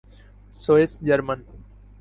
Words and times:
Swiss 0.61 0.91
German 1.07 1.39